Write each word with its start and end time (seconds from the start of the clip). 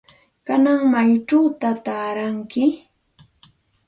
¿Kanan 0.47 0.79
maychawta 0.91 1.69
taaranki? 1.85 2.63